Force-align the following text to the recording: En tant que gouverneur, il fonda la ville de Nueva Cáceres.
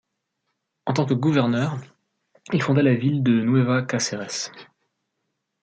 En 0.87 0.93
tant 0.93 1.05
que 1.05 1.13
gouverneur, 1.13 1.77
il 2.53 2.61
fonda 2.63 2.81
la 2.81 2.95
ville 2.95 3.21
de 3.21 3.33
Nueva 3.41 3.83
Cáceres. 3.83 4.51